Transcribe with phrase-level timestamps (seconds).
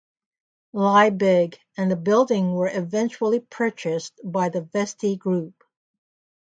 [0.73, 5.63] Liebig and the building were eventually purchased by the Vestey Group.